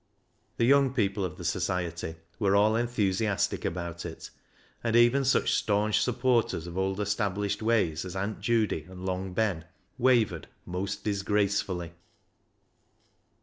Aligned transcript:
The 0.57 0.65
young 0.65 0.95
people 0.95 1.23
of 1.23 1.37
the 1.37 1.45
Society 1.45 2.15
were 2.39 2.55
all 2.55 2.75
enthusiastic 2.75 3.63
about 3.63 4.03
it, 4.03 4.31
and 4.83 4.95
even 4.95 5.23
such 5.23 5.53
staunch 5.53 6.01
supporters 6.01 6.65
of 6.65 6.75
old 6.75 6.99
established 6.99 7.61
ways 7.61 8.03
as 8.03 8.15
Aunt 8.15 8.39
Judy 8.39 8.87
and 8.89 9.05
Long 9.05 9.33
Ben 9.33 9.65
wavered 9.99 10.47
most 10.65 11.03
disgracefully. 11.03 11.91